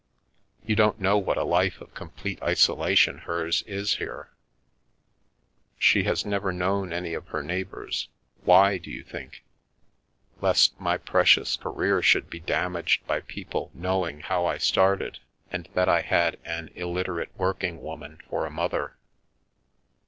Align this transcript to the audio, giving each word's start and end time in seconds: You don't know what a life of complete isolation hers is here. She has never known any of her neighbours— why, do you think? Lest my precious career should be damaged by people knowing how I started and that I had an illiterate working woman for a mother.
You 0.65 0.75
don't 0.75 0.99
know 0.99 1.19
what 1.19 1.37
a 1.37 1.43
life 1.43 1.79
of 1.79 1.93
complete 1.93 2.41
isolation 2.41 3.19
hers 3.19 3.61
is 3.67 3.97
here. 3.97 4.31
She 5.77 6.05
has 6.05 6.25
never 6.25 6.51
known 6.51 6.91
any 6.91 7.13
of 7.13 7.27
her 7.27 7.43
neighbours— 7.43 8.09
why, 8.43 8.79
do 8.79 8.89
you 8.89 9.03
think? 9.03 9.43
Lest 10.41 10.79
my 10.81 10.97
precious 10.97 11.55
career 11.55 12.01
should 12.01 12.31
be 12.31 12.39
damaged 12.39 13.05
by 13.05 13.19
people 13.19 13.69
knowing 13.75 14.21
how 14.21 14.47
I 14.47 14.57
started 14.57 15.19
and 15.51 15.69
that 15.75 15.87
I 15.87 16.01
had 16.01 16.39
an 16.43 16.69
illiterate 16.73 17.29
working 17.37 17.79
woman 17.79 18.21
for 18.27 18.47
a 18.47 18.49
mother. 18.49 18.97